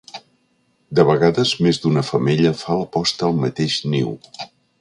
De 0.99 1.05
vegades 1.09 1.51
més 1.67 1.79
d'una 1.85 2.05
femella 2.09 2.57
fa 2.65 2.81
la 2.83 2.91
posta 2.99 3.29
al 3.29 3.41
mateix 3.47 3.81
niu. 3.97 4.15